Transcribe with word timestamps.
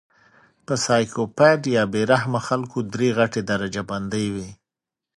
پۀ 0.65 0.75
سايکو 0.85 1.23
پېت 1.37 1.61
يا 1.75 1.83
بې 1.91 2.01
رحمه 2.11 2.39
خلکو 2.47 2.77
درې 2.93 3.09
غټې 3.17 3.41
درجه 3.51 3.81
بندۍ 3.89 4.25
وي 4.35 4.49